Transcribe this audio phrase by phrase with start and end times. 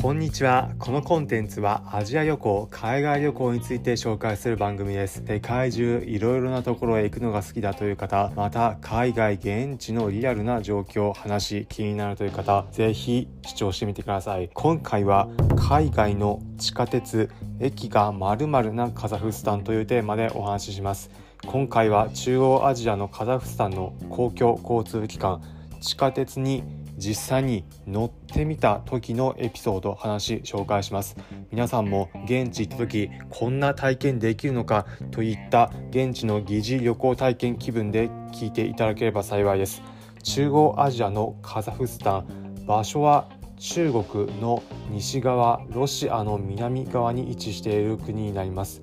[0.00, 0.70] こんにちは。
[0.78, 5.24] このコンテンツはアジア旅行海外旅行について紹介する番組です。
[5.26, 14.48] 世界中いろいろなところへ行くのが好きだという方また海外現地のリアルな状況話気になるという方ぜひ視聴してみてください。
[14.54, 21.10] 今回は海外の地下鉄駅が〇〇なカザフスタンというテーマでお話しします。
[21.44, 25.42] 今回は中央アジアのカザフスタンの公共交通機関
[25.80, 26.62] 地下鉄に
[26.98, 31.16] 実際に乗ってみた時のエピソード話紹介します。
[31.50, 39.82] 皆さんも現地行った時こんな体験できるのかといった現地の疑似旅行体験気分で聞いていただければ幸いです。
[40.24, 43.28] 中央アジアのカザフスタン場所は
[43.58, 48.80] 中国の西側ロシアの南側に位置している国になります。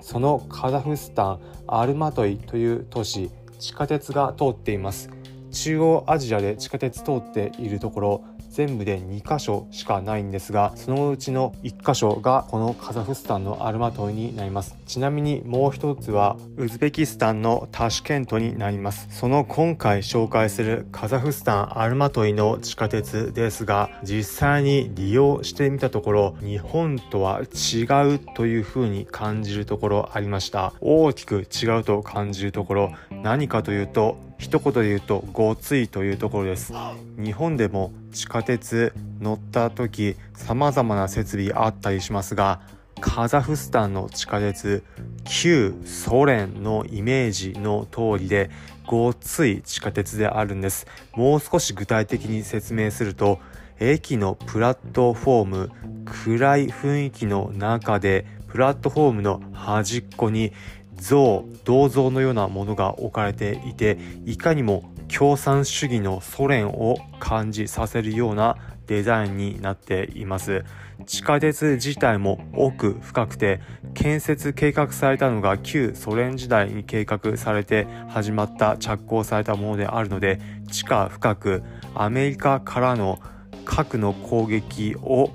[0.00, 5.10] そのカザフスタンアルマトイという都市地下鉄が通っています。
[5.56, 8.24] 中央アジアで地下鉄通っているところ
[8.56, 14.78] 全部で2箇所しかないんですがそのうちの1箇所がこのカザフスタンのアルマトイになります。
[14.86, 19.08] ちなみにもう一つはウズベキスタンのタシケントになります。
[19.10, 30.72] その今回紹介するカザフスタンアルマトイの地下鉄ですが実際に利用してみたところ日本とは違うという風に感じるところありました。
[30.80, 36.72] 大きく違うと感じるところ何かというと一言で言うとごついというところです。
[37.18, 42.60] 日本でも地下鉄乗った時様々な設備あったりしますが
[42.98, 44.82] カザフスタンの地下鉄
[45.24, 48.50] 旧ソ連のイメージの通りで
[48.86, 50.86] ごっつい地下鉄であるんです。
[51.14, 53.38] もう少し具体的に説明すると
[53.80, 55.70] 駅のプラットフォーム
[56.06, 60.54] 暗い雰囲気の中でプラットフォームの端っこに
[60.94, 70.64] 像銅像のようなものが置かれていていかにも共産主義のソ連を感じさせるようなデザインになっています。
[71.04, 73.60] 地下鉄自体も奥深くて
[73.94, 81.62] 建設計画されたのが旧ソ連時代に計画されて始まった着工されたものであるので地下深く
[81.94, 83.18] アメリカからの
[83.66, 85.30] 核の攻撃を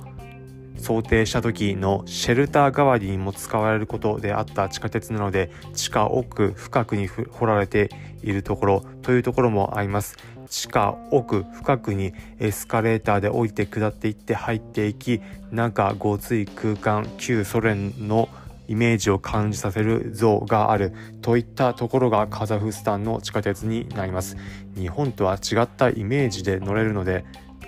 [0.81, 7.89] 想定した時のシェルター代わりにも使われることであった地下鉄なので地下奥深くに掘られて
[8.23, 10.17] いるところというところもあります。
[10.49, 18.27] 地下奥深くにエスカレーターで降りて下っていって入っていき中ごつい空間旧ソ連の
[18.67, 20.93] イメージを感じさせる像がある。
[21.21, 24.37] といったところがカザフスタンの地下鉄になります。
[24.75, 27.25] 日本とは違ったイメージで乗れるので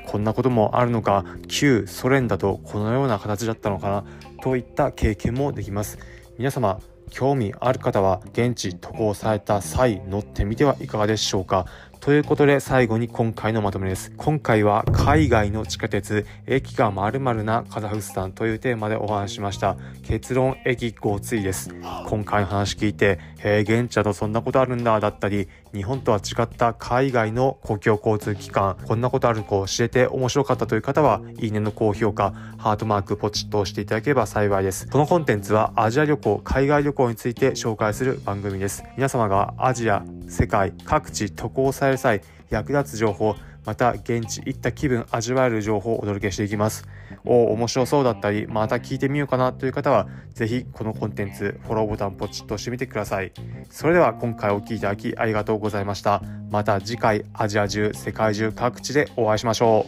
[0.07, 1.25] こんなこともあるのか。
[1.47, 4.03] 旧ソ連だとこのような形だったのかな。
[4.41, 5.97] といった経験もできます。
[6.37, 11.67] 皆様興味ある方は現地渡航された際乗ってみてはいかがでしょうか。
[12.03, 14.11] ということで最後に今回のまとめです。
[14.17, 19.77] 今回は海外の地下鉄、駅が〇〇なカザフスタンというテーマでお話しました。
[20.01, 21.73] 結論、駅ごついです。
[22.07, 34.89] 今回の話聞いて、へえ、現地だとそんなことあるんだ、だったり、日本とは違った海外の公共交通機関、こんなことある子知れて面白かったという方は、いいねの高評価、ハートマークポチッと押していただければ幸いです。
[34.89, 38.83] このコンテンツはアジア旅行、海外旅行について紹介する番組です。
[38.97, 46.85] 皆様がアジア、世界各地渡航される際役立つ情報また現地行った気分味わえる情報をお届けしていきます。
[47.23, 53.31] おお面白そうだったりまた聞いてみようかなという方は是非このコンテンツフォローボタンポチッと押してみてください。
[53.69, 56.21] それでは今回お聴きいただきありがとうございました。
[56.49, 59.85] また次回アジア中世界中各地でお会いしましょ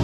[0.00, 0.03] う。